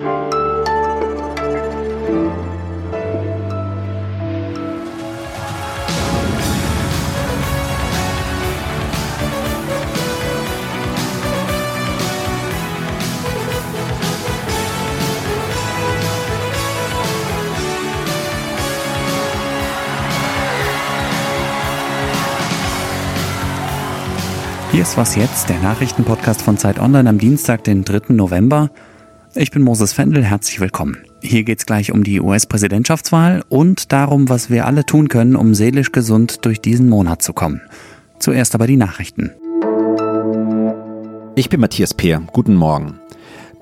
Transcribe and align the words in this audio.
Hier 0.00 0.08
ist 24.82 24.96
was 24.96 25.14
jetzt, 25.14 25.50
der 25.50 25.58
Nachrichtenpodcast 25.58 26.40
von 26.40 26.56
Zeit 26.56 26.78
Online 26.78 27.10
am 27.10 27.18
Dienstag, 27.18 27.64
den 27.64 27.84
3. 27.84 28.14
November. 28.14 28.70
Ich 29.36 29.52
bin 29.52 29.62
Moses 29.62 29.92
Fendel, 29.92 30.24
herzlich 30.24 30.58
willkommen. 30.58 30.96
Hier 31.22 31.44
geht's 31.44 31.64
gleich 31.64 31.92
um 31.92 32.02
die 32.02 32.20
US-Präsidentschaftswahl 32.20 33.44
und 33.48 33.92
darum, 33.92 34.28
was 34.28 34.50
wir 34.50 34.66
alle 34.66 34.84
tun 34.84 35.08
können, 35.08 35.36
um 35.36 35.54
seelisch 35.54 35.92
gesund 35.92 36.44
durch 36.44 36.60
diesen 36.60 36.88
Monat 36.88 37.22
zu 37.22 37.32
kommen. 37.32 37.60
Zuerst 38.18 38.56
aber 38.56 38.66
die 38.66 38.76
Nachrichten. 38.76 39.30
Ich 41.36 41.48
bin 41.48 41.60
Matthias 41.60 41.94
Peer. 41.94 42.22
Guten 42.32 42.56
Morgen. 42.56 42.98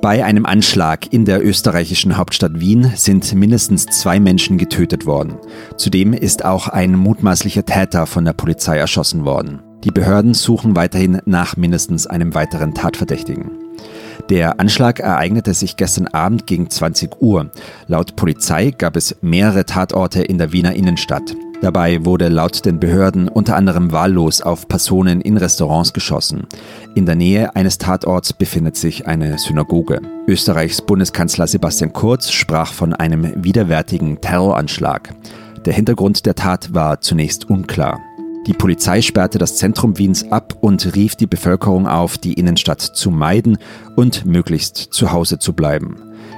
Bei 0.01 0.25
einem 0.25 0.47
Anschlag 0.47 1.13
in 1.13 1.27
der 1.27 1.45
österreichischen 1.45 2.17
Hauptstadt 2.17 2.61
Wien 2.61 2.93
sind 2.95 3.35
mindestens 3.35 3.85
zwei 3.85 4.19
Menschen 4.21 4.57
getötet 4.57 5.05
worden. 5.05 5.35
Zudem 5.77 6.15
ist 6.15 6.47
auch 6.47 6.69
ein 6.69 6.97
mutmaßlicher 6.97 7.67
Täter 7.67 8.07
von 8.07 8.25
der 8.25 8.33
Polizei 8.33 8.79
erschossen 8.79 9.27
worden. 9.27 9.61
Die 9.85 9.91
Behörden 9.91 10.33
suchen 10.33 10.77
weiterhin 10.77 11.21
nach 11.27 11.59
mindestens 11.59 12.07
einem 12.07 12.35
weiteren 12.35 12.73
Tatverdächtigen. 12.73 13.68
Der 14.29 14.61
Anschlag 14.61 15.01
ereignete 15.01 15.55
sich 15.55 15.77
gestern 15.77 16.09
Abend 16.09 16.47
gegen 16.47 16.69
20 16.69 17.21
Uhr. 17.21 17.51
Laut 17.87 18.17
Polizei 18.17 18.71
gab 18.71 18.97
es 18.97 19.17
mehrere 19.23 19.65
Tatorte 19.65 20.23
in 20.23 20.39
der 20.39 20.53
Wiener 20.53 20.75
Innenstadt. 20.75 21.35
Dabei 21.61 22.05
wurde 22.05 22.29
laut 22.29 22.65
den 22.65 22.79
Behörden 22.79 23.29
unter 23.29 23.57
anderem 23.57 23.91
wahllos 23.91 24.43
auf 24.43 24.69
Personen 24.69 25.21
in 25.21 25.37
Restaurants 25.37 25.93
geschossen. 25.93 26.47
In 26.95 27.05
der 27.05 27.17
Nähe 27.17 27.57
eines 27.57 27.79
Tatorts 27.79 28.33
befindet 28.33 28.77
sich 28.77 29.09
eine 29.09 29.39
Synagoge. 29.39 30.01
Österreichs 30.29 30.81
Bundeskanzler 30.81 31.49
Sebastian 31.49 31.93
Kurz 31.93 32.31
sprach 32.31 32.73
von 32.73 32.93
einem 32.93 33.43
widerwärtigen 33.43 34.21
Terroranschlag. 34.21 35.15
Der 35.65 35.73
Hintergrund 35.73 36.27
der 36.27 36.37
Tat 36.37 36.75
war 36.75 37.01
zunächst 37.01 37.51
unklar. 37.51 37.99
Die 38.49 38.55
Polizei 38.55 39.03
sperrte 39.03 39.37
das 39.37 39.57
Zentrum 39.57 39.99
Wiens 39.99 40.33
ab 40.33 40.57
und 40.63 40.97
rief 40.97 41.17
die 41.17 41.27
Bevölkerung 41.27 41.87
auf, 41.87 42.17
die 42.17 42.33
Innenstadt 42.33 42.81
zu 42.81 43.11
meiden 43.11 43.59
und 43.95 44.25
möglichst 44.25 44.79
zu 44.79 45.13
Hause 45.13 45.39
zu 45.39 45.53
bleiben. 45.53 45.97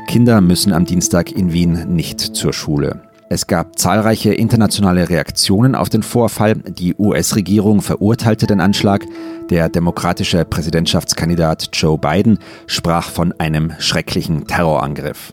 Kinder 0.08 0.40
müssen 0.40 0.72
am 0.72 0.86
Dienstag 0.86 1.30
in 1.30 1.52
Wien 1.52 1.94
nicht 1.94 2.18
zur 2.18 2.52
Schule. 2.52 3.00
Es 3.32 3.46
gab 3.46 3.78
zahlreiche 3.78 4.34
internationale 4.34 5.08
Reaktionen 5.08 5.76
auf 5.76 5.88
den 5.88 6.02
Vorfall. 6.02 6.56
Die 6.56 6.96
US-Regierung 6.96 7.80
verurteilte 7.80 8.48
den 8.48 8.60
Anschlag. 8.60 9.06
Der 9.50 9.68
demokratische 9.68 10.44
Präsidentschaftskandidat 10.44 11.68
Joe 11.72 11.96
Biden 11.96 12.40
sprach 12.66 13.08
von 13.08 13.32
einem 13.38 13.72
schrecklichen 13.78 14.48
Terrorangriff. 14.48 15.32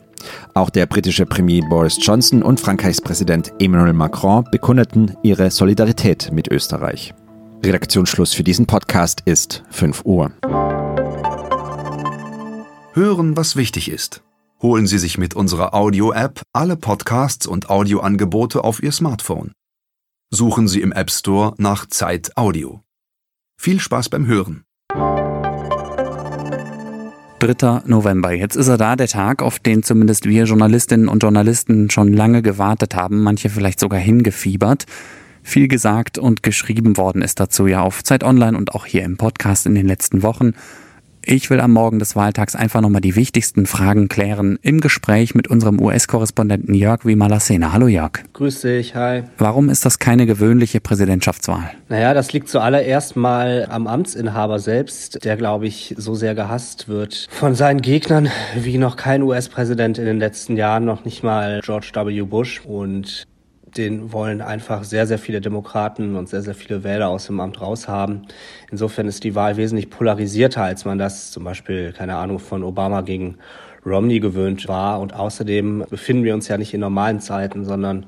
Auch 0.53 0.69
der 0.69 0.85
britische 0.85 1.25
Premier 1.25 1.63
Boris 1.67 1.97
Johnson 1.99 2.43
und 2.43 2.59
Frankreichs 2.59 3.01
Präsident 3.01 3.51
Emmanuel 3.59 3.93
Macron 3.93 4.45
bekundeten 4.51 5.17
ihre 5.23 5.49
Solidarität 5.49 6.29
mit 6.31 6.49
Österreich. 6.49 7.15
Redaktionsschluss 7.65 8.31
für 8.31 8.43
diesen 8.43 8.67
Podcast 8.67 9.23
ist 9.25 9.63
5 9.71 10.05
Uhr. 10.05 10.31
Hören, 12.93 13.35
was 13.35 13.55
wichtig 13.55 13.89
ist. 13.89 14.21
Holen 14.59 14.88
Sie 14.88 14.97
sich 14.97 15.19
mit 15.19 15.36
unserer 15.36 15.75
Audio-App 15.75 16.41
alle 16.52 16.77
Podcasts 16.77 17.45
und 17.45 17.69
Audioangebote 17.69 18.64
auf 18.64 18.81
Ihr 18.81 18.91
Smartphone. 18.91 19.52
Suchen 20.31 20.67
Sie 20.67 20.81
im 20.81 20.91
App 20.91 21.11
Store 21.11 21.53
nach 21.58 21.86
Zeit 21.86 22.36
Audio. 22.36 22.81
Viel 23.61 23.80
Spaß 23.80 24.09
beim 24.09 24.26
Hören. 24.26 24.64
3. 27.39 27.83
November. 27.86 28.31
Jetzt 28.31 28.55
ist 28.55 28.67
er 28.67 28.80
da, 28.80 28.95
der 28.95 29.08
Tag, 29.08 29.43
auf 29.43 29.59
den 29.59 29.83
zumindest 29.83 30.26
wir 30.26 30.45
Journalistinnen 30.45 31.08
und 31.08 31.21
Journalisten 31.21 31.92
schon 31.92 32.11
lange 32.11 32.42
gewartet 32.42 32.95
haben, 32.95 33.21
manche 33.21 33.52
vielleicht 33.52 33.80
sogar 33.80 33.99
hingefiebert. 33.99 34.86
Viel 35.43 35.67
gesagt 35.67 36.17
und 36.17 36.42
geschrieben 36.42 36.98
worden 36.98 37.21
ist 37.21 37.39
dazu 37.39 37.67
ja 37.67 37.83
auf 37.83 38.04
Zeit 38.04 38.23
Online 38.23 38.58
und 38.58 38.73
auch 38.73 38.87
hier 38.87 39.04
im 39.04 39.17
Podcast 39.17 39.67
in 39.67 39.76
den 39.76 39.86
letzten 39.86 40.23
Wochen. 40.23 40.55
Ich 41.30 41.49
will 41.49 41.60
am 41.60 41.73
Morgen 41.73 41.99
des 41.99 42.15
Wahltags 42.15 42.55
einfach 42.55 42.80
nochmal 42.80 43.02
die 43.02 43.17
wichtigsten 43.17 43.65
Fragen 43.65 44.08
klären 44.08 44.58
im 44.61 44.80
Gespräch 44.80 45.36
mit 45.36 45.49
unserem 45.49 45.82
US-Korrespondenten 45.82 46.73
Jörg 46.73 47.04
Wimalasena. 47.04 47.73
Hallo 47.73 47.88
Jörg. 47.88 48.23
Grüß 48.32 48.61
dich, 48.61 48.95
hi. 48.95 49.23
Warum 49.37 49.67
ist 49.67 49.83
das 49.83 49.99
keine 49.99 50.26
gewöhnliche 50.26 50.80
Präsidentschaftswahl? 50.80 51.70
Naja, 51.89 52.14
das 52.14 52.32
liegt 52.32 52.48
zuallererst 52.48 53.17
mal 53.17 53.67
am 53.70 53.87
Amtsinhaber 53.87 54.60
selbst, 54.60 55.26
der, 55.26 55.36
glaube 55.36 55.67
ich, 55.67 55.95
so 55.98 56.16
sehr 56.16 56.33
gehasst 56.33 56.87
wird 56.87 57.27
von 57.30 57.55
seinen 57.55 57.82
Gegnern 57.82 58.30
wie 58.55 58.77
noch 58.77 58.95
kein 58.95 59.21
US-Präsident 59.21 59.98
in 59.98 60.05
den 60.05 60.20
letzten 60.20 60.55
Jahren, 60.55 60.86
noch 60.86 61.04
nicht 61.04 61.23
mal 61.23 61.60
George 61.61 61.92
W. 61.93 62.21
Bush. 62.21 62.61
Und 62.64 63.27
den 63.76 64.14
wollen 64.14 64.42
einfach 64.42 64.83
sehr, 64.83 65.08
sehr 65.08 65.20
viele 65.20 65.42
Demokraten 65.42 66.16
und 66.16 66.30
sehr, 66.30 66.42
sehr 66.42 66.55
viele 66.55 66.83
Wähler 66.83 67.10
aus 67.10 67.28
dem 67.28 67.39
Amt 67.39 67.60
raushaben. 67.60 68.28
Insofern 68.72 69.08
ist 69.08 69.23
die 69.23 69.36
Wahl 69.36 69.58
wesentlich 69.58 69.89
polarisierter, 69.89 70.64
als 70.64 70.86
man 70.86 70.98
das 70.98 71.32
zum 71.32 71.44
Beispiel, 71.44 71.94
keine 71.94 72.16
Ahnung, 72.16 72.39
von 72.39 72.64
Obama 72.64 73.02
gegen 73.02 73.38
Romney 73.86 74.20
gewöhnt 74.20 74.67
war. 74.67 75.00
Und 75.00 75.14
außerdem 75.14 75.86
befinden 75.89 76.23
wir 76.23 76.33
uns 76.33 76.48
ja 76.48 76.58
nicht 76.58 76.73
in 76.73 76.82
normalen 76.82 77.20
Zeiten, 77.20 77.66
sondern 77.66 78.05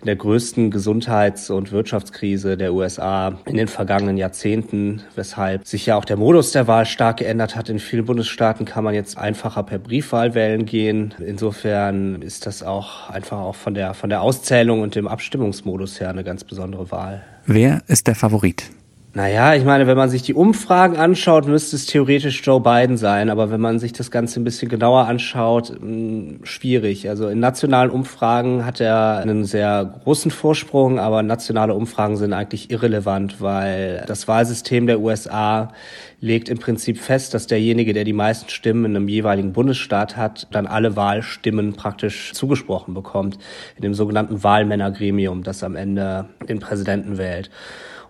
in 0.00 0.06
der 0.06 0.16
größten 0.16 0.70
Gesundheits- 0.70 1.50
und 1.50 1.72
Wirtschaftskrise 1.72 2.56
der 2.56 2.72
USA 2.72 3.38
in 3.46 3.56
den 3.56 3.68
vergangenen 3.68 4.16
Jahrzehnten, 4.16 5.02
weshalb 5.16 5.66
sich 5.66 5.86
ja 5.86 5.96
auch 5.96 6.04
der 6.04 6.16
Modus 6.16 6.52
der 6.52 6.66
Wahl 6.68 6.86
stark 6.86 7.18
geändert 7.18 7.56
hat. 7.56 7.68
In 7.68 7.78
vielen 7.78 8.04
Bundesstaaten 8.04 8.64
kann 8.64 8.84
man 8.84 8.94
jetzt 8.94 9.18
einfacher 9.18 9.62
per 9.64 9.78
Briefwahl 9.78 10.34
wählen 10.34 10.66
gehen. 10.66 11.14
Insofern 11.18 12.22
ist 12.22 12.46
das 12.46 12.62
auch 12.62 13.10
einfach 13.10 13.38
auch 13.38 13.56
von 13.56 13.74
der, 13.74 13.94
von 13.94 14.08
der 14.08 14.22
Auszählung 14.22 14.82
und 14.82 14.94
dem 14.94 15.08
Abstimmungsmodus 15.08 16.00
her 16.00 16.10
eine 16.10 16.24
ganz 16.24 16.44
besondere 16.44 16.90
Wahl. 16.90 17.22
Wer 17.46 17.82
ist 17.88 18.06
der 18.06 18.14
Favorit? 18.14 18.70
Naja, 19.18 19.52
ich 19.56 19.64
meine, 19.64 19.88
wenn 19.88 19.96
man 19.96 20.10
sich 20.10 20.22
die 20.22 20.32
Umfragen 20.32 20.96
anschaut, 20.96 21.48
müsste 21.48 21.74
es 21.74 21.86
theoretisch 21.86 22.40
Joe 22.46 22.60
Biden 22.60 22.96
sein. 22.96 23.30
Aber 23.30 23.50
wenn 23.50 23.60
man 23.60 23.80
sich 23.80 23.92
das 23.92 24.12
Ganze 24.12 24.38
ein 24.38 24.44
bisschen 24.44 24.68
genauer 24.68 25.08
anschaut, 25.08 25.70
mh, 25.70 25.80
hm, 25.80 26.40
schwierig. 26.44 27.08
Also 27.08 27.26
in 27.26 27.40
nationalen 27.40 27.90
Umfragen 27.90 28.64
hat 28.64 28.80
er 28.80 29.18
einen 29.18 29.44
sehr 29.44 29.92
großen 30.04 30.30
Vorsprung, 30.30 31.00
aber 31.00 31.24
nationale 31.24 31.74
Umfragen 31.74 32.16
sind 32.16 32.32
eigentlich 32.32 32.70
irrelevant, 32.70 33.40
weil 33.40 34.04
das 34.06 34.28
Wahlsystem 34.28 34.86
der 34.86 35.00
USA 35.00 35.72
legt 36.20 36.48
im 36.48 36.58
Prinzip 36.58 37.00
fest, 37.00 37.34
dass 37.34 37.48
derjenige, 37.48 37.94
der 37.94 38.04
die 38.04 38.12
meisten 38.12 38.50
Stimmen 38.50 38.84
in 38.84 38.94
einem 38.94 39.08
jeweiligen 39.08 39.52
Bundesstaat 39.52 40.16
hat, 40.16 40.46
dann 40.52 40.68
alle 40.68 40.94
Wahlstimmen 40.94 41.72
praktisch 41.72 42.34
zugesprochen 42.34 42.94
bekommt 42.94 43.36
in 43.74 43.82
dem 43.82 43.94
sogenannten 43.94 44.44
Wahlmännergremium, 44.44 45.42
das 45.42 45.64
am 45.64 45.74
Ende 45.74 46.26
den 46.48 46.60
Präsidenten 46.60 47.18
wählt. 47.18 47.50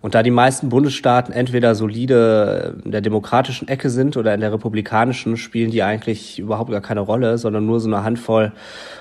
Und 0.00 0.14
da 0.14 0.22
die 0.22 0.30
meisten 0.30 0.68
Bundesstaaten 0.68 1.32
entweder 1.34 1.74
solide 1.74 2.80
in 2.84 2.92
der 2.92 3.00
demokratischen 3.00 3.66
Ecke 3.68 3.90
sind 3.90 4.16
oder 4.16 4.32
in 4.34 4.40
der 4.40 4.52
republikanischen, 4.52 5.36
spielen 5.36 5.70
die 5.70 5.82
eigentlich 5.82 6.38
überhaupt 6.38 6.70
gar 6.70 6.80
keine 6.80 7.00
Rolle, 7.00 7.38
sondern 7.38 7.66
nur 7.66 7.80
so 7.80 7.88
eine 7.88 8.04
Handvoll 8.04 8.52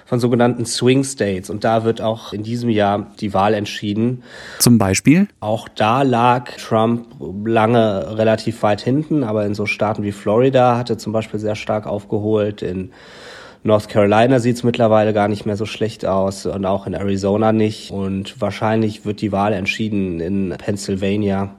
von 0.06 0.20
sogenannten 0.20 0.66
Swing 0.66 1.04
States. 1.04 1.50
Und 1.50 1.64
da 1.64 1.84
wird 1.84 2.02
auch 2.02 2.34
in 2.34 2.44
diesem 2.44 2.70
Jahr 2.70 3.08
die 3.20 3.34
Wahl 3.34 3.54
entschieden. 3.54 4.24
Zum 4.60 4.78
Beispiel? 4.78 5.28
Auch 5.40 5.68
da 5.68 6.02
lag 6.02 6.50
Trump 6.58 7.06
lange 7.46 8.18
relativ 8.18 8.64
weit 8.64 8.82
hinten, 8.82 9.24
aber 9.24 9.46
in 9.46 9.54
so 9.54 9.66
Staaten 9.66 10.04
wie 10.04 10.12
Florida 10.12 10.78
hat 10.78 10.90
er 10.90 10.98
zum 10.98 11.14
Beispiel 11.14 11.40
sehr 11.40 11.56
stark 11.56 11.86
aufgeholt. 11.86 12.62
In 12.62 12.92
North 13.64 13.90
Carolina 13.90 14.40
sieht 14.40 14.58
es 14.58 14.64
mittlerweile 14.64 15.14
gar 15.14 15.28
nicht 15.28 15.46
mehr 15.46 15.58
so 15.58 15.66
schlecht 15.66 16.06
aus 16.06 16.46
und 16.46 16.66
auch 16.66 16.88
in 16.88 16.94
Arizona 16.94 17.52
nicht. 17.52 17.92
Und 17.92 18.40
wahrscheinlich 18.40 19.06
wird 19.06 19.22
die 19.22 19.32
Wahl 19.32 19.54
entschieden 19.54 20.20
in 20.20 20.54
Pennsylvania, 20.58 21.56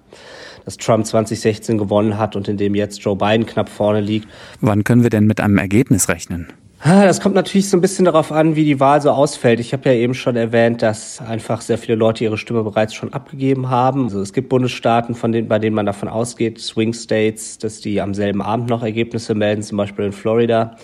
dass 0.64 0.76
Trump 0.76 1.06
2016 1.06 1.78
gewonnen 1.78 2.18
hat 2.18 2.36
und 2.36 2.48
in 2.48 2.56
dem 2.56 2.74
jetzt 2.74 3.02
Joe 3.02 3.16
Biden 3.16 3.46
knapp 3.46 3.68
vorne 3.68 4.00
liegt. 4.00 4.28
Wann 4.60 4.84
können 4.84 5.02
wir 5.02 5.10
denn 5.10 5.26
mit 5.26 5.40
einem 5.40 5.58
Ergebnis 5.58 6.08
rechnen? 6.08 6.48
Das 6.84 7.20
kommt 7.20 7.34
natürlich 7.34 7.68
so 7.68 7.76
ein 7.76 7.80
bisschen 7.80 8.04
darauf 8.04 8.30
an, 8.30 8.54
wie 8.54 8.64
die 8.64 8.78
Wahl 8.78 9.02
so 9.02 9.10
ausfällt. 9.10 9.58
Ich 9.58 9.72
habe 9.72 9.88
ja 9.88 9.96
eben 9.96 10.14
schon 10.14 10.36
erwähnt, 10.36 10.80
dass 10.80 11.20
einfach 11.20 11.60
sehr 11.60 11.76
viele 11.76 11.96
Leute 11.96 12.22
ihre 12.22 12.38
Stimme 12.38 12.62
bereits 12.62 12.94
schon 12.94 13.12
abgegeben 13.12 13.68
haben. 13.68 14.04
Also 14.04 14.20
es 14.20 14.32
gibt 14.32 14.48
Bundesstaaten, 14.48 15.16
von 15.16 15.32
denen, 15.32 15.48
bei 15.48 15.58
denen 15.58 15.74
man 15.74 15.86
davon 15.86 16.08
ausgeht, 16.08 16.60
Swing 16.60 16.92
States, 16.92 17.58
dass 17.58 17.80
die 17.80 18.00
am 18.00 18.14
selben 18.14 18.40
Abend 18.40 18.70
noch 18.70 18.84
Ergebnisse 18.84 19.34
melden, 19.34 19.62
zum 19.62 19.76
Beispiel 19.76 20.04
in 20.04 20.12
Florida. 20.12 20.76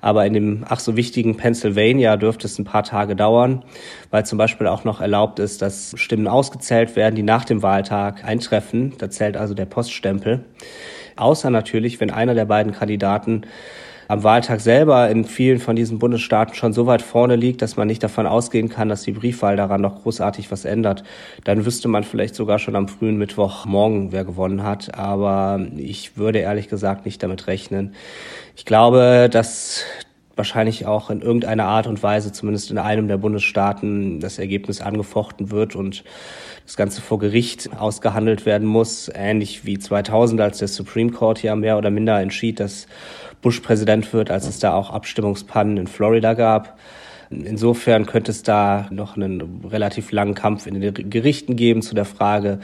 Aber 0.00 0.24
in 0.24 0.32
dem 0.32 0.64
ach 0.66 0.80
so 0.80 0.96
wichtigen 0.96 1.36
Pennsylvania 1.36 2.16
dürfte 2.16 2.46
es 2.46 2.58
ein 2.58 2.64
paar 2.64 2.82
Tage 2.82 3.14
dauern, 3.14 3.62
weil 4.10 4.24
zum 4.24 4.38
Beispiel 4.38 4.66
auch 4.66 4.84
noch 4.84 5.02
erlaubt 5.02 5.38
ist, 5.38 5.60
dass 5.60 5.92
Stimmen 5.96 6.28
ausgezählt 6.28 6.96
werden, 6.96 7.14
die 7.14 7.22
nach 7.22 7.44
dem 7.44 7.62
Wahltag 7.62 8.24
eintreffen. 8.24 8.94
Da 8.96 9.10
zählt 9.10 9.36
also 9.36 9.52
der 9.52 9.66
Poststempel. 9.66 10.46
Außer 11.16 11.50
natürlich, 11.50 12.00
wenn 12.00 12.10
einer 12.10 12.34
der 12.34 12.46
beiden 12.46 12.72
Kandidaten 12.72 13.42
am 14.12 14.24
Wahltag 14.24 14.60
selber 14.60 15.08
in 15.08 15.24
vielen 15.24 15.58
von 15.58 15.74
diesen 15.74 15.98
Bundesstaaten 15.98 16.54
schon 16.54 16.74
so 16.74 16.86
weit 16.86 17.00
vorne 17.00 17.34
liegt, 17.34 17.62
dass 17.62 17.78
man 17.78 17.88
nicht 17.88 18.02
davon 18.02 18.26
ausgehen 18.26 18.68
kann, 18.68 18.90
dass 18.90 19.04
die 19.04 19.12
Briefwahl 19.12 19.56
daran 19.56 19.80
noch 19.80 20.02
großartig 20.02 20.50
was 20.52 20.66
ändert, 20.66 21.02
dann 21.44 21.64
wüsste 21.64 21.88
man 21.88 22.04
vielleicht 22.04 22.34
sogar 22.34 22.58
schon 22.58 22.76
am 22.76 22.88
frühen 22.88 23.16
Mittwochmorgen, 23.16 24.12
wer 24.12 24.26
gewonnen 24.26 24.64
hat. 24.64 24.94
Aber 24.98 25.64
ich 25.78 26.18
würde 26.18 26.40
ehrlich 26.40 26.68
gesagt 26.68 27.06
nicht 27.06 27.22
damit 27.22 27.46
rechnen. 27.46 27.94
Ich 28.54 28.66
glaube, 28.66 29.30
dass 29.32 29.82
wahrscheinlich 30.36 30.84
auch 30.84 31.08
in 31.08 31.22
irgendeiner 31.22 31.64
Art 31.64 31.86
und 31.86 32.02
Weise, 32.02 32.32
zumindest 32.32 32.70
in 32.70 32.76
einem 32.76 33.08
der 33.08 33.16
Bundesstaaten, 33.16 34.20
das 34.20 34.38
Ergebnis 34.38 34.82
angefochten 34.82 35.50
wird 35.50 35.74
und 35.74 36.04
das 36.64 36.76
Ganze 36.76 37.00
vor 37.00 37.18
Gericht 37.18 37.70
ausgehandelt 37.78 38.46
werden 38.46 38.68
muss, 38.68 39.10
ähnlich 39.12 39.64
wie 39.64 39.78
2000, 39.78 40.40
als 40.40 40.58
der 40.58 40.68
Supreme 40.68 41.10
Court 41.10 41.42
ja 41.42 41.56
mehr 41.56 41.78
oder 41.78 41.90
minder 41.90 42.20
entschied, 42.20 42.60
dass 42.60 42.86
Bush 43.42 43.60
Präsident 43.60 44.12
wird, 44.12 44.30
als 44.30 44.48
es 44.48 44.58
da 44.58 44.72
auch 44.72 44.90
Abstimmungspannen 44.90 45.76
in 45.76 45.86
Florida 45.86 46.34
gab. 46.34 46.78
Insofern 47.30 48.06
könnte 48.06 48.30
es 48.30 48.42
da 48.42 48.88
noch 48.90 49.16
einen 49.16 49.64
relativ 49.64 50.12
langen 50.12 50.34
Kampf 50.34 50.66
in 50.66 50.80
den 50.80 51.10
Gerichten 51.10 51.56
geben 51.56 51.82
zu 51.82 51.94
der 51.94 52.04
Frage, 52.04 52.60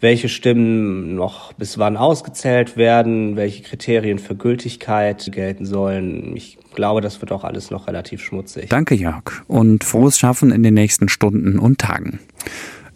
welche 0.00 0.28
Stimmen 0.28 1.14
noch 1.14 1.52
bis 1.54 1.78
wann 1.78 1.96
ausgezählt 1.96 2.76
werden, 2.76 3.36
welche 3.36 3.62
Kriterien 3.62 4.18
für 4.18 4.34
Gültigkeit 4.34 5.30
gelten 5.32 5.64
sollen. 5.64 6.36
Ich 6.36 6.58
glaube, 6.74 7.00
das 7.00 7.20
wird 7.20 7.32
auch 7.32 7.44
alles 7.44 7.70
noch 7.70 7.86
relativ 7.86 8.22
schmutzig. 8.22 8.68
Danke, 8.68 8.94
Jörg, 8.94 9.42
und 9.48 9.84
frohes 9.84 10.18
Schaffen 10.18 10.50
in 10.50 10.62
den 10.62 10.74
nächsten 10.74 11.08
Stunden 11.08 11.58
und 11.58 11.78
Tagen. 11.78 12.20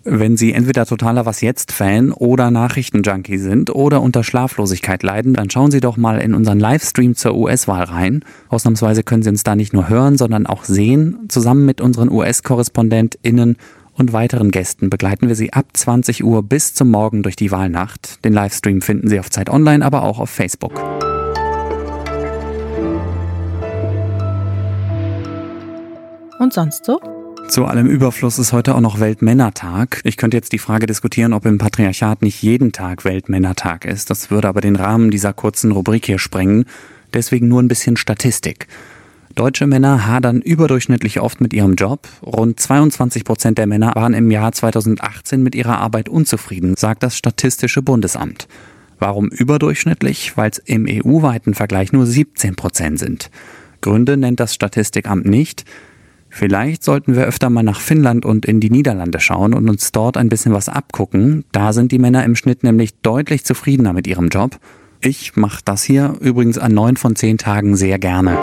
Wenn 0.07 0.37
Sie 0.37 0.53
entweder 0.53 0.85
totaler 0.85 1.25
Was 1.25 1.41
jetzt 1.41 1.73
Fan 1.73 2.13
oder 2.13 2.51
Nachrichtenjunkie 2.51 3.39
sind 3.39 3.75
oder 3.75 4.03
unter 4.03 4.23
Schlaflosigkeit 4.23 5.03
leiden, 5.03 5.33
dann 5.33 5.49
schauen 5.49 5.71
Sie 5.71 5.81
doch 5.81 5.97
mal 5.97 6.21
in 6.21 6.35
unseren 6.35 6.61
Livestream 6.61 7.15
zur 7.15 7.35
US-Wahl 7.35 7.85
rein. 7.85 8.23
Ausnahmsweise 8.51 9.03
können 9.03 9.23
Sie 9.23 9.31
uns 9.31 9.45
da 9.45 9.57
nicht 9.57 9.73
nur 9.73 9.89
hören, 9.89 10.19
sondern 10.19 10.47
auch 10.47 10.65
sehen. 10.65 11.21
Zusammen 11.29 11.65
mit 11.65 11.81
unseren 11.81 12.11
US-KorrespondentInnen 12.11 13.57
und 13.95 14.13
weiteren 14.13 14.51
Gästen 14.51 14.91
begleiten 14.91 15.29
wir 15.29 15.37
Sie 15.37 15.55
ab 15.55 15.69
20 15.73 16.23
Uhr 16.23 16.43
bis 16.43 16.75
zum 16.75 16.91
Morgen 16.91 17.23
durch 17.23 17.37
die 17.37 17.51
Wahlnacht. 17.51 18.23
Den 18.27 18.35
Livestream 18.35 18.83
finden 18.83 19.09
Sie 19.09 19.19
auf 19.19 19.31
Zeit 19.31 19.49
Online, 19.49 19.83
aber 19.83 20.03
auch 20.03 20.19
auf 20.19 20.29
Facebook. 20.29 20.75
Und 26.39 26.53
sonst 26.53 26.85
so? 26.85 27.01
Zu 27.49 27.67
allem 27.67 27.87
Überfluss 27.87 28.39
ist 28.39 28.53
heute 28.53 28.75
auch 28.75 28.81
noch 28.81 29.01
Weltmännertag. 29.01 30.01
Ich 30.05 30.17
könnte 30.17 30.37
jetzt 30.37 30.53
die 30.53 30.59
Frage 30.59 30.87
diskutieren, 30.87 31.33
ob 31.33 31.47
im 31.47 31.59
Patriarchat 31.59 32.23
nicht 32.23 32.43
jeden 32.43 32.73
Tag 32.73 33.05
Weltmännertag 33.05 33.85
ist. 33.85 34.11
Das 34.11 34.31
würde 34.31 34.49
aber 34.49 34.61
den 34.61 34.77
Rahmen 34.77 35.11
dieser 35.11 35.33
kurzen 35.33 35.71
Rubrik 35.71 36.07
hier 36.07 36.19
sprengen. 36.19 36.65
Deswegen 37.13 37.47
nur 37.49 37.63
ein 37.63 37.69
bisschen 37.69 37.97
Statistik. 37.97 38.67
Deutsche 39.35 39.67
Männer 39.67 40.07
hadern 40.07 40.41
überdurchschnittlich 40.41 41.21
oft 41.21 41.41
mit 41.41 41.53
ihrem 41.53 41.75
Job. 41.75 42.09
Rund 42.23 42.59
22 42.59 43.25
Prozent 43.25 43.59
der 43.59 43.67
Männer 43.67 43.93
waren 43.95 44.15
im 44.15 44.31
Jahr 44.31 44.53
2018 44.53 45.43
mit 45.43 45.55
ihrer 45.55 45.79
Arbeit 45.79 46.09
unzufrieden, 46.09 46.77
sagt 46.77 47.03
das 47.03 47.17
Statistische 47.17 47.83
Bundesamt. 47.83 48.49
Warum 48.99 49.29
überdurchschnittlich? 49.29 50.37
Weil 50.37 50.51
es 50.51 50.59
im 50.59 50.87
EU-weiten 50.89 51.55
Vergleich 51.55 51.93
nur 51.93 52.07
17 52.07 52.57
Prozent 52.57 52.99
sind. 52.99 53.31
Gründe 53.81 54.17
nennt 54.17 54.41
das 54.41 54.55
Statistikamt 54.55 55.27
nicht. 55.27 55.65
Vielleicht 56.37 56.83
sollten 56.83 57.15
wir 57.15 57.27
öfter 57.27 57.49
mal 57.49 57.63
nach 57.63 57.81
Finnland 57.81 58.25
und 58.25 58.45
in 58.45 58.59
die 58.59 58.69
Niederlande 58.69 59.21
schauen 59.21 59.55
und 59.55 59.71
uns 59.71 59.93
dort 59.93 60.17
ein 60.17 60.29
bisschen 60.29 60.53
was 60.53 60.69
abgucken. 60.69 61.45
Da 61.53 61.73
sind 61.73 61.93
die 61.93 62.01
Männer 62.01 62.25
im 62.25 62.35
Schnitt 62.35 62.65
nämlich 62.65 62.93
deutlich 63.03 63.45
zufriedener 63.45 63.93
mit 63.93 64.09
ihrem 64.09 64.31
Job. 64.31 64.59
Ich 65.01 65.37
mache 65.37 65.61
das 65.65 65.85
hier 65.85 66.17
übrigens 66.19 66.59
an 66.59 66.75
neun 66.75 66.97
von 66.97 67.15
zehn 67.15 67.39
Tagen 67.39 67.77
sehr 67.77 68.01
gerne. 68.01 68.37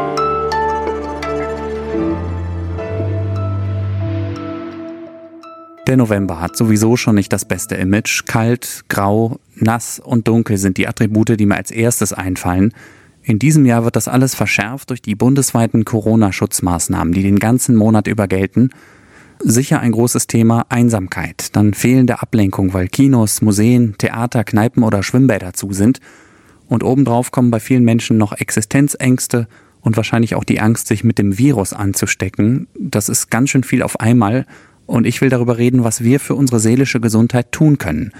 Der 5.86 5.98
November 5.98 6.40
hat 6.40 6.56
sowieso 6.56 6.96
schon 6.96 7.16
nicht 7.16 7.34
das 7.34 7.44
beste 7.44 7.76
Image. 7.76 8.26
Kalt, 8.26 8.86
grau, 8.88 9.38
nass 9.56 10.00
und 10.00 10.30
dunkel 10.30 10.56
sind 10.56 10.78
die 10.78 10.88
Attribute, 10.88 11.38
die 11.38 11.46
mir 11.46 11.58
als 11.58 11.72
erstes 11.72 12.14
einfallen. 12.14 12.72
In 13.24 13.38
diesem 13.38 13.66
Jahr 13.66 13.84
wird 13.84 13.96
das 13.96 14.08
alles 14.08 14.34
verschärft 14.34 14.90
durch 14.90 15.02
die 15.02 15.16
bundesweiten 15.16 15.86
Corona-Schutzmaßnahmen, 15.86 17.14
die 17.14 17.22
den 17.22 17.40
ganzen 17.40 17.76
Monat 17.76 18.08
über 18.08 18.28
gelten. 18.28 18.72
Sicher 19.40 19.80
ein 19.80 19.92
großes 19.92 20.28
Thema 20.28 20.66
Einsamkeit, 20.70 21.56
dann 21.56 21.74
fehlende 21.74 22.22
Ablenkung, 22.22 22.74
weil 22.74 22.88
Kinos, 22.88 23.42
Museen, 23.42 23.96
Theater, 23.98 24.44
Kneipen 24.44 24.84
oder 24.84 25.04
Schwimmbäder 25.04 25.54
zu 25.54 25.72
sind. 25.74 26.00
Und 26.68 26.84
obendrauf 26.84 27.32
kommen 27.32 27.52
bei 27.52 27.60
vielen 27.60 27.84
Menschen 27.84 28.18
noch 28.18 28.34
Existenzängste 28.34 29.48
und 29.82 29.98
wahrscheinlich 29.98 30.36
auch 30.36 30.44
die 30.44 30.60
Angst, 30.60 30.88
sich 30.88 31.04
mit 31.04 31.18
dem 31.18 31.38
Virus 31.38 31.74
anzustecken. 31.74 32.68
Das 32.80 33.10
ist 33.10 33.30
ganz 33.30 33.50
schön 33.50 33.64
viel 33.64 33.84
auf 33.84 34.00
einmal. 34.00 34.46
Und 34.86 35.08
ich 35.08 35.22
will 35.22 35.30
darüber 35.30 35.58
reden, 35.58 35.84
was 35.84 36.04
wir 36.04 36.20
für 36.20 36.36
unsere 36.36 36.60
seelische 36.60 37.00
Gesundheit 37.00 37.52
tun 37.52 37.78
können. 37.78 38.12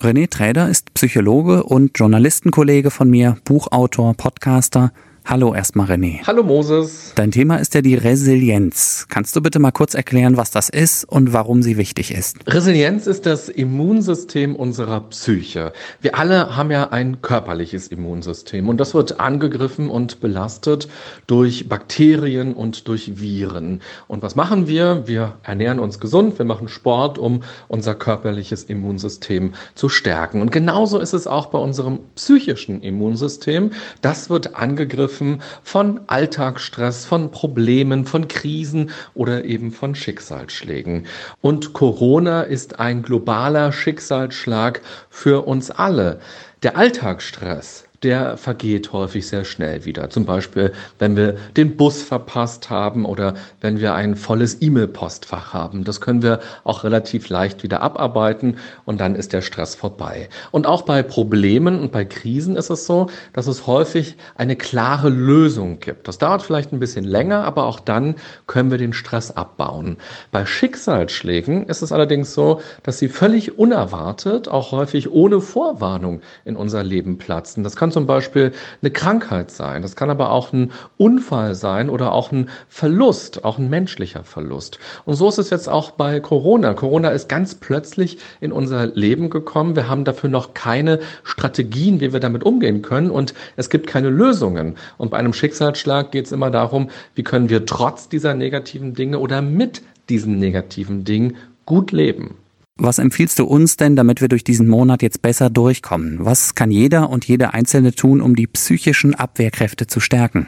René 0.00 0.30
Träder 0.30 0.68
ist 0.68 0.94
Psychologe 0.94 1.64
und 1.64 1.98
Journalistenkollege 1.98 2.90
von 2.90 3.10
mir, 3.10 3.36
Buchautor, 3.44 4.14
Podcaster. 4.14 4.92
Hallo 5.30 5.54
erstmal 5.54 5.88
René. 5.88 6.26
Hallo 6.26 6.42
Moses. 6.42 7.12
Dein 7.14 7.30
Thema 7.30 7.56
ist 7.56 7.74
ja 7.74 7.82
die 7.82 7.96
Resilienz. 7.96 9.04
Kannst 9.10 9.36
du 9.36 9.42
bitte 9.42 9.58
mal 9.58 9.72
kurz 9.72 9.92
erklären, 9.92 10.38
was 10.38 10.50
das 10.50 10.70
ist 10.70 11.04
und 11.04 11.34
warum 11.34 11.60
sie 11.60 11.76
wichtig 11.76 12.12
ist? 12.12 12.38
Resilienz 12.46 13.06
ist 13.06 13.26
das 13.26 13.50
Immunsystem 13.50 14.56
unserer 14.56 15.00
Psyche. 15.10 15.74
Wir 16.00 16.18
alle 16.18 16.56
haben 16.56 16.70
ja 16.70 16.92
ein 16.92 17.20
körperliches 17.20 17.88
Immunsystem 17.88 18.70
und 18.70 18.80
das 18.80 18.94
wird 18.94 19.20
angegriffen 19.20 19.90
und 19.90 20.20
belastet 20.20 20.88
durch 21.26 21.68
Bakterien 21.68 22.54
und 22.54 22.88
durch 22.88 23.20
Viren. 23.20 23.82
Und 24.06 24.22
was 24.22 24.34
machen 24.34 24.66
wir? 24.66 25.02
Wir 25.06 25.34
ernähren 25.42 25.78
uns 25.78 26.00
gesund, 26.00 26.38
wir 26.38 26.46
machen 26.46 26.68
Sport, 26.68 27.18
um 27.18 27.42
unser 27.68 27.94
körperliches 27.94 28.64
Immunsystem 28.64 29.52
zu 29.74 29.90
stärken. 29.90 30.40
Und 30.40 30.52
genauso 30.52 30.98
ist 30.98 31.12
es 31.12 31.26
auch 31.26 31.46
bei 31.50 31.58
unserem 31.58 31.98
psychischen 32.14 32.80
Immunsystem. 32.80 33.72
Das 34.00 34.30
wird 34.30 34.56
angegriffen 34.56 35.17
Angriffen, 35.18 35.42
von 35.62 36.00
Alltagsstress, 36.06 37.04
von 37.04 37.30
Problemen, 37.30 38.04
von 38.04 38.28
Krisen 38.28 38.90
oder 39.14 39.44
eben 39.44 39.72
von 39.72 39.94
Schicksalsschlägen. 39.94 41.06
Und 41.40 41.72
Corona 41.72 42.42
ist 42.42 42.78
ein 42.78 43.02
globaler 43.02 43.72
Schicksalsschlag 43.72 44.80
für 45.10 45.46
uns 45.46 45.70
alle. 45.70 46.20
Der 46.62 46.76
Alltagsstress, 46.76 47.84
der 48.02 48.36
vergeht 48.36 48.92
häufig 48.92 49.26
sehr 49.26 49.44
schnell 49.44 49.84
wieder. 49.84 50.08
Zum 50.10 50.24
Beispiel, 50.24 50.72
wenn 50.98 51.16
wir 51.16 51.36
den 51.56 51.76
Bus 51.76 52.02
verpasst 52.02 52.70
haben 52.70 53.04
oder 53.04 53.34
wenn 53.60 53.80
wir 53.80 53.94
ein 53.94 54.14
volles 54.14 54.62
E-Mail-Postfach 54.62 55.52
haben. 55.52 55.82
Das 55.84 56.00
können 56.00 56.22
wir 56.22 56.38
auch 56.62 56.84
relativ 56.84 57.28
leicht 57.28 57.62
wieder 57.64 57.82
abarbeiten 57.82 58.58
und 58.84 59.00
dann 59.00 59.16
ist 59.16 59.32
der 59.32 59.42
Stress 59.42 59.74
vorbei. 59.74 60.28
Und 60.52 60.66
auch 60.66 60.82
bei 60.82 61.02
Problemen 61.02 61.80
und 61.80 61.90
bei 61.90 62.04
Krisen 62.04 62.56
ist 62.56 62.70
es 62.70 62.86
so, 62.86 63.08
dass 63.32 63.48
es 63.48 63.66
häufig 63.66 64.16
eine 64.36 64.54
klare 64.54 65.08
Lösung 65.08 65.80
gibt. 65.80 66.06
Das 66.06 66.18
dauert 66.18 66.42
vielleicht 66.42 66.72
ein 66.72 66.78
bisschen 66.78 67.04
länger, 67.04 67.42
aber 67.44 67.66
auch 67.66 67.80
dann 67.80 68.14
können 68.46 68.70
wir 68.70 68.78
den 68.78 68.92
Stress 68.92 69.32
abbauen. 69.32 69.96
Bei 70.30 70.46
Schicksalsschlägen 70.46 71.66
ist 71.66 71.82
es 71.82 71.90
allerdings 71.90 72.32
so, 72.32 72.60
dass 72.84 72.98
sie 72.98 73.08
völlig 73.08 73.58
unerwartet, 73.58 74.46
auch 74.48 74.70
häufig 74.70 75.10
ohne 75.10 75.40
Vorwarnung 75.40 76.20
in 76.44 76.56
unser 76.56 76.84
Leben 76.84 77.18
platzen. 77.18 77.64
Das 77.64 77.74
kann 77.74 77.87
kann 77.88 77.92
zum 77.92 78.06
Beispiel 78.06 78.52
eine 78.82 78.90
Krankheit 78.90 79.50
sein, 79.50 79.80
das 79.80 79.96
kann 79.96 80.10
aber 80.10 80.30
auch 80.30 80.52
ein 80.52 80.72
Unfall 80.98 81.54
sein 81.54 81.88
oder 81.88 82.12
auch 82.12 82.32
ein 82.32 82.50
Verlust, 82.68 83.46
auch 83.46 83.56
ein 83.56 83.70
menschlicher 83.70 84.24
Verlust. 84.24 84.78
Und 85.06 85.14
so 85.14 85.26
ist 85.26 85.38
es 85.38 85.48
jetzt 85.48 85.70
auch 85.70 85.92
bei 85.92 86.20
Corona. 86.20 86.74
Corona 86.74 87.08
ist 87.08 87.30
ganz 87.30 87.54
plötzlich 87.54 88.18
in 88.40 88.52
unser 88.52 88.88
Leben 88.88 89.30
gekommen. 89.30 89.74
Wir 89.74 89.88
haben 89.88 90.04
dafür 90.04 90.28
noch 90.28 90.52
keine 90.52 91.00
Strategien, 91.24 92.00
wie 92.00 92.12
wir 92.12 92.20
damit 92.20 92.44
umgehen 92.44 92.82
können 92.82 93.10
und 93.10 93.32
es 93.56 93.70
gibt 93.70 93.86
keine 93.86 94.10
Lösungen. 94.10 94.76
Und 94.98 95.10
bei 95.10 95.16
einem 95.16 95.32
Schicksalsschlag 95.32 96.12
geht 96.12 96.26
es 96.26 96.32
immer 96.32 96.50
darum, 96.50 96.90
wie 97.14 97.22
können 97.22 97.48
wir 97.48 97.64
trotz 97.64 98.10
dieser 98.10 98.34
negativen 98.34 98.92
Dinge 98.92 99.18
oder 99.18 99.40
mit 99.40 99.80
diesen 100.10 100.38
negativen 100.38 101.04
Dingen 101.04 101.36
gut 101.64 101.92
leben. 101.92 102.36
Was 102.80 103.00
empfiehlst 103.00 103.40
du 103.40 103.44
uns 103.44 103.76
denn, 103.76 103.96
damit 103.96 104.20
wir 104.20 104.28
durch 104.28 104.44
diesen 104.44 104.68
Monat 104.68 105.02
jetzt 105.02 105.20
besser 105.20 105.50
durchkommen? 105.50 106.24
Was 106.24 106.54
kann 106.54 106.70
jeder 106.70 107.10
und 107.10 107.26
jede 107.26 107.52
Einzelne 107.52 107.92
tun, 107.92 108.20
um 108.20 108.36
die 108.36 108.46
psychischen 108.46 109.16
Abwehrkräfte 109.16 109.88
zu 109.88 109.98
stärken? 109.98 110.46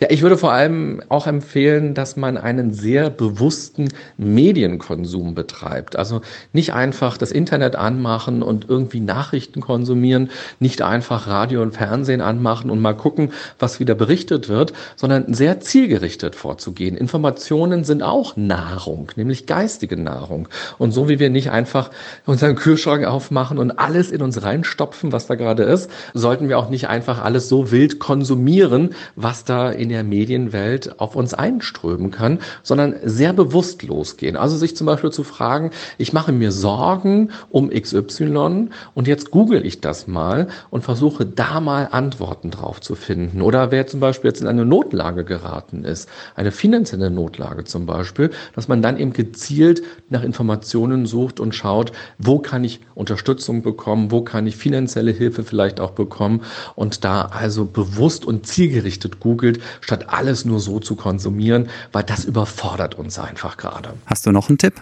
Ja, 0.00 0.08
ich 0.10 0.22
würde 0.22 0.38
vor 0.38 0.52
allem 0.52 1.02
auch 1.08 1.26
empfehlen, 1.26 1.94
dass 1.94 2.16
man 2.16 2.36
einen 2.36 2.72
sehr 2.72 3.10
bewussten 3.10 3.88
Medienkonsum 4.16 5.34
betreibt. 5.34 5.96
Also 5.96 6.22
nicht 6.52 6.72
einfach 6.72 7.18
das 7.18 7.32
Internet 7.32 7.76
anmachen 7.76 8.42
und 8.42 8.66
irgendwie 8.68 9.00
Nachrichten 9.00 9.60
konsumieren, 9.60 10.30
nicht 10.58 10.82
einfach 10.82 11.26
Radio 11.26 11.62
und 11.62 11.74
Fernsehen 11.74 12.20
anmachen 12.20 12.70
und 12.70 12.80
mal 12.80 12.94
gucken, 12.94 13.32
was 13.58 13.80
wieder 13.80 13.94
berichtet 13.94 14.48
wird, 14.48 14.72
sondern 14.96 15.34
sehr 15.34 15.60
zielgerichtet 15.60 16.34
vorzugehen. 16.34 16.96
Informationen 16.96 17.84
sind 17.84 18.02
auch 18.02 18.36
Nahrung, 18.36 19.12
nämlich 19.16 19.46
geistige 19.46 19.96
Nahrung. 19.96 20.48
Und 20.78 20.92
so 20.92 21.08
wie 21.08 21.18
wir 21.18 21.30
nicht 21.30 21.50
einfach 21.50 21.90
unseren 22.24 22.54
Kühlschrank 22.54 23.04
aufmachen 23.04 23.58
und 23.58 23.72
alles 23.72 24.10
in 24.10 24.22
uns 24.22 24.42
reinstopfen, 24.42 25.12
was 25.12 25.26
da 25.26 25.34
gerade 25.34 25.64
ist, 25.64 25.90
sollten 26.14 26.48
wir 26.48 26.58
auch 26.58 26.70
nicht 26.70 26.88
einfach 26.88 27.22
alles 27.22 27.48
so 27.48 27.70
wild 27.70 27.98
konsumieren, 27.98 28.94
was 29.16 29.44
da 29.44 29.57
in 29.66 29.88
der 29.88 30.04
Medienwelt 30.04 31.00
auf 31.00 31.16
uns 31.16 31.34
einströmen 31.34 32.10
kann, 32.10 32.38
sondern 32.62 32.94
sehr 33.04 33.32
bewusst 33.32 33.82
losgehen. 33.82 34.36
Also 34.36 34.56
sich 34.56 34.76
zum 34.76 34.86
Beispiel 34.86 35.10
zu 35.10 35.24
fragen, 35.24 35.70
ich 35.98 36.12
mache 36.12 36.32
mir 36.32 36.52
Sorgen 36.52 37.30
um 37.50 37.70
XY 37.70 38.68
und 38.94 39.08
jetzt 39.08 39.30
google 39.30 39.64
ich 39.66 39.80
das 39.80 40.06
mal 40.06 40.48
und 40.70 40.84
versuche 40.84 41.26
da 41.26 41.60
mal 41.60 41.88
Antworten 41.90 42.50
drauf 42.50 42.80
zu 42.80 42.94
finden. 42.94 43.42
Oder 43.42 43.70
wer 43.70 43.86
zum 43.86 44.00
Beispiel 44.00 44.30
jetzt 44.30 44.40
in 44.40 44.46
eine 44.46 44.64
Notlage 44.64 45.24
geraten 45.24 45.84
ist, 45.84 46.08
eine 46.34 46.52
finanzielle 46.52 47.10
Notlage 47.10 47.64
zum 47.64 47.86
Beispiel, 47.86 48.30
dass 48.54 48.68
man 48.68 48.82
dann 48.82 48.98
eben 48.98 49.12
gezielt 49.12 49.82
nach 50.08 50.22
Informationen 50.22 51.06
sucht 51.06 51.40
und 51.40 51.54
schaut, 51.54 51.92
wo 52.18 52.38
kann 52.38 52.64
ich 52.64 52.80
Unterstützung 52.94 53.62
bekommen, 53.62 54.10
wo 54.10 54.22
kann 54.22 54.46
ich 54.46 54.56
finanzielle 54.56 55.10
Hilfe 55.10 55.44
vielleicht 55.44 55.80
auch 55.80 55.92
bekommen 55.92 56.42
und 56.74 57.04
da 57.04 57.22
also 57.22 57.64
bewusst 57.64 58.24
und 58.24 58.46
zielgerichtet 58.46 59.20
googelt, 59.48 59.60
statt 59.80 60.06
alles 60.08 60.44
nur 60.44 60.60
so 60.60 60.80
zu 60.80 60.96
konsumieren, 60.96 61.68
weil 61.92 62.04
das 62.04 62.24
überfordert 62.24 62.96
uns 62.96 63.18
einfach 63.18 63.56
gerade. 63.56 63.94
Hast 64.06 64.26
du 64.26 64.32
noch 64.32 64.48
einen 64.48 64.58
Tipp? 64.58 64.74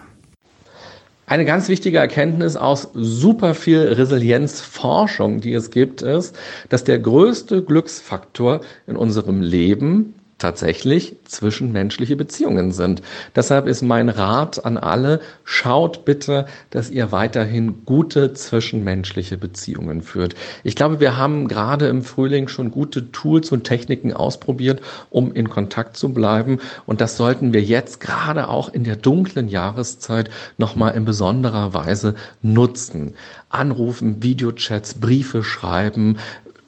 Eine 1.28 1.44
ganz 1.44 1.68
wichtige 1.68 1.98
Erkenntnis 1.98 2.54
aus 2.54 2.88
super 2.94 3.54
viel 3.54 3.80
Resilienzforschung, 3.80 5.40
die 5.40 5.54
es 5.54 5.70
gibt, 5.70 6.00
ist, 6.00 6.36
dass 6.68 6.84
der 6.84 7.00
größte 7.00 7.62
Glücksfaktor 7.64 8.60
in 8.86 8.96
unserem 8.96 9.42
Leben 9.42 10.14
tatsächlich 10.38 11.16
zwischenmenschliche 11.24 12.14
Beziehungen 12.14 12.70
sind. 12.70 13.00
Deshalb 13.34 13.66
ist 13.66 13.80
mein 13.80 14.10
Rat 14.10 14.64
an 14.64 14.76
alle, 14.76 15.20
schaut 15.44 16.04
bitte, 16.04 16.46
dass 16.70 16.90
ihr 16.90 17.10
weiterhin 17.10 17.86
gute 17.86 18.34
zwischenmenschliche 18.34 19.38
Beziehungen 19.38 20.02
führt. 20.02 20.34
Ich 20.62 20.76
glaube, 20.76 21.00
wir 21.00 21.16
haben 21.16 21.48
gerade 21.48 21.88
im 21.88 22.02
Frühling 22.02 22.48
schon 22.48 22.70
gute 22.70 23.10
Tools 23.12 23.50
und 23.50 23.64
Techniken 23.64 24.12
ausprobiert, 24.12 24.82
um 25.08 25.32
in 25.32 25.48
Kontakt 25.48 25.96
zu 25.96 26.12
bleiben. 26.12 26.58
Und 26.84 27.00
das 27.00 27.16
sollten 27.16 27.54
wir 27.54 27.62
jetzt 27.62 28.00
gerade 28.00 28.48
auch 28.48 28.68
in 28.68 28.84
der 28.84 28.96
dunklen 28.96 29.48
Jahreszeit 29.48 30.28
nochmal 30.58 30.94
in 30.94 31.06
besonderer 31.06 31.72
Weise 31.72 32.14
nutzen. 32.42 33.14
Anrufen, 33.48 34.22
Videochats, 34.22 34.94
Briefe 34.94 35.42
schreiben, 35.42 36.18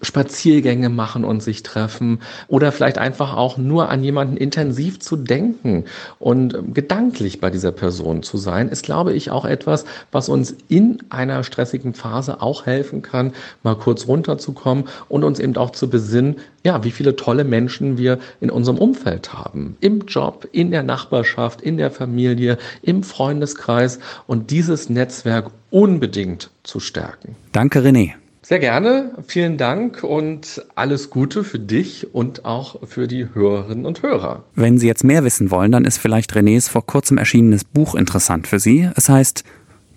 Spaziergänge 0.00 0.88
machen 0.88 1.24
und 1.24 1.42
sich 1.42 1.62
treffen 1.62 2.20
oder 2.46 2.72
vielleicht 2.72 2.98
einfach 2.98 3.36
auch 3.36 3.58
nur 3.58 3.88
an 3.88 4.04
jemanden 4.04 4.36
intensiv 4.36 5.00
zu 5.00 5.16
denken 5.16 5.84
und 6.18 6.54
ähm, 6.54 6.74
gedanklich 6.74 7.40
bei 7.40 7.50
dieser 7.50 7.72
Person 7.72 8.22
zu 8.22 8.36
sein, 8.36 8.68
ist, 8.68 8.84
glaube 8.84 9.12
ich, 9.12 9.30
auch 9.30 9.44
etwas, 9.44 9.84
was 10.12 10.28
uns 10.28 10.54
in 10.68 10.98
einer 11.10 11.42
stressigen 11.42 11.94
Phase 11.94 12.40
auch 12.40 12.66
helfen 12.66 13.02
kann, 13.02 13.32
mal 13.62 13.74
kurz 13.74 14.06
runterzukommen 14.06 14.84
und 15.08 15.24
uns 15.24 15.40
eben 15.40 15.56
auch 15.56 15.70
zu 15.70 15.90
besinnen, 15.90 16.36
ja, 16.64 16.84
wie 16.84 16.90
viele 16.90 17.16
tolle 17.16 17.44
Menschen 17.44 17.98
wir 17.98 18.18
in 18.40 18.50
unserem 18.50 18.78
Umfeld 18.78 19.32
haben. 19.32 19.76
Im 19.80 20.02
Job, 20.06 20.48
in 20.52 20.70
der 20.70 20.82
Nachbarschaft, 20.82 21.60
in 21.60 21.76
der 21.76 21.90
Familie, 21.90 22.58
im 22.82 23.02
Freundeskreis 23.02 23.98
und 24.26 24.50
dieses 24.50 24.90
Netzwerk 24.90 25.50
unbedingt 25.70 26.50
zu 26.62 26.80
stärken. 26.80 27.36
Danke, 27.52 27.80
René. 27.80 28.14
Sehr 28.48 28.60
gerne, 28.60 29.10
vielen 29.26 29.58
Dank 29.58 30.02
und 30.02 30.64
alles 30.74 31.10
Gute 31.10 31.44
für 31.44 31.58
dich 31.58 32.14
und 32.14 32.46
auch 32.46 32.88
für 32.88 33.06
die 33.06 33.28
Hörerinnen 33.34 33.84
und 33.84 34.02
Hörer. 34.02 34.42
Wenn 34.54 34.78
Sie 34.78 34.86
jetzt 34.86 35.04
mehr 35.04 35.22
wissen 35.22 35.50
wollen, 35.50 35.70
dann 35.70 35.84
ist 35.84 35.98
vielleicht 35.98 36.32
Renés 36.32 36.70
vor 36.70 36.86
kurzem 36.86 37.18
erschienenes 37.18 37.64
Buch 37.64 37.94
interessant 37.94 38.46
für 38.46 38.58
Sie. 38.58 38.88
Es 38.96 39.10
heißt 39.10 39.44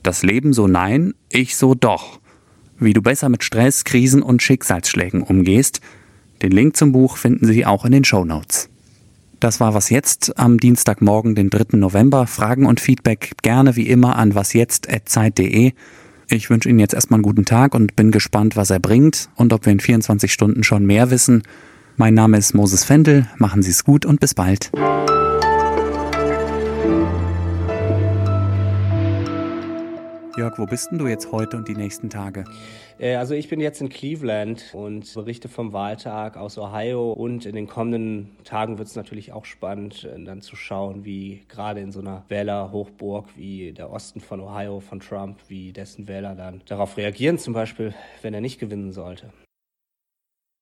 Das 0.03 0.21
Leben 0.23 0.51
so 0.51 0.67
nein, 0.67 1.13
ich 1.29 1.55
so 1.55 1.75
doch. 1.75 2.19
Wie 2.77 2.91
du 2.91 3.01
besser 3.01 3.29
mit 3.29 3.45
Stress, 3.45 3.85
Krisen 3.85 4.21
und 4.21 4.43
Schicksalsschlägen 4.43 5.23
umgehst. 5.23 5.79
Den 6.41 6.51
Link 6.51 6.75
zum 6.75 6.91
Buch 6.91 7.15
finden 7.15 7.45
Sie 7.45 7.65
auch 7.65 7.85
in 7.85 7.93
den 7.93 8.03
Show 8.03 8.25
Notes. 8.25 8.67
Das 9.39 9.61
war 9.61 9.73
was 9.73 9.89
jetzt 9.89 10.37
am 10.37 10.57
Dienstagmorgen, 10.57 11.35
den 11.35 11.49
3. 11.49 11.77
November. 11.77 12.27
Fragen 12.27 12.65
und 12.65 12.81
Feedback 12.81 13.31
gerne 13.43 13.77
wie 13.77 13.87
immer 13.87 14.17
an 14.17 14.35
wasjetzt.zeit.de. 14.35 15.71
Ich 16.33 16.49
wünsche 16.49 16.69
Ihnen 16.69 16.79
jetzt 16.79 16.93
erstmal 16.93 17.17
einen 17.17 17.23
guten 17.23 17.43
Tag 17.43 17.75
und 17.75 17.97
bin 17.97 18.09
gespannt, 18.09 18.55
was 18.55 18.69
er 18.69 18.79
bringt 18.79 19.27
und 19.35 19.51
ob 19.51 19.65
wir 19.65 19.73
in 19.73 19.81
24 19.81 20.31
Stunden 20.31 20.63
schon 20.63 20.85
mehr 20.85 21.11
wissen. 21.11 21.43
Mein 21.97 22.13
Name 22.13 22.37
ist 22.37 22.53
Moses 22.53 22.85
Fendel, 22.85 23.27
machen 23.37 23.61
Sie 23.61 23.71
es 23.71 23.83
gut 23.83 24.05
und 24.05 24.21
bis 24.21 24.33
bald. 24.33 24.71
Jörg, 30.37 30.57
wo 30.57 30.65
bist 30.65 30.91
denn 30.91 30.97
du 30.97 31.07
jetzt 31.07 31.31
heute 31.31 31.57
und 31.57 31.67
die 31.67 31.75
nächsten 31.75 32.09
Tage? 32.09 32.45
Äh, 32.99 33.15
also 33.15 33.33
ich 33.33 33.49
bin 33.49 33.59
jetzt 33.59 33.81
in 33.81 33.89
Cleveland 33.89 34.71
und 34.73 35.13
berichte 35.13 35.49
vom 35.49 35.73
Wahltag 35.73 36.37
aus 36.37 36.57
Ohio 36.57 37.11
und 37.11 37.45
in 37.45 37.53
den 37.53 37.67
kommenden 37.67 38.37
Tagen 38.45 38.77
wird 38.77 38.87
es 38.87 38.95
natürlich 38.95 39.33
auch 39.33 39.43
spannend, 39.43 40.05
äh, 40.05 40.23
dann 40.23 40.41
zu 40.41 40.55
schauen, 40.55 41.03
wie 41.03 41.43
gerade 41.49 41.81
in 41.81 41.91
so 41.91 41.99
einer 41.99 42.23
Wählerhochburg 42.29 43.25
wie 43.35 43.73
der 43.73 43.91
Osten 43.91 44.21
von 44.21 44.39
Ohio 44.39 44.79
von 44.79 45.01
Trump, 45.01 45.37
wie 45.49 45.73
dessen 45.73 46.07
Wähler 46.07 46.35
dann 46.35 46.61
darauf 46.65 46.95
reagieren, 46.95 47.37
zum 47.37 47.53
Beispiel, 47.53 47.93
wenn 48.21 48.33
er 48.33 48.41
nicht 48.41 48.59
gewinnen 48.59 48.93
sollte. 48.93 49.31